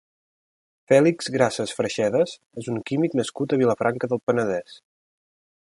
Fèlix 0.91 1.29
Grases 1.35 1.73
Freixedas 1.81 2.33
és 2.63 2.71
un 2.75 2.81
químic 2.91 3.19
nascut 3.21 3.55
a 3.55 3.61
Vilafranca 3.65 4.13
del 4.15 4.25
Penedès. 4.31 4.81